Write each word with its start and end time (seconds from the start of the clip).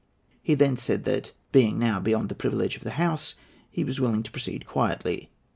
He 0.41 0.55
then 0.55 0.77
said 0.77 1.03
that, 1.03 1.31
being 1.51 1.77
now 1.77 1.99
beyond 1.99 2.29
the 2.29 2.33
privilege 2.33 2.75
of 2.75 2.83
the 2.83 2.97
House, 2.97 3.35
he 3.69 3.83
was 3.83 4.01
willing 4.01 4.23
to 4.23 4.31
proceed 4.31 4.65
quietly. 4.65 5.29